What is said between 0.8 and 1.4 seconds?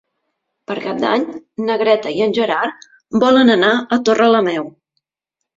Cap d'Any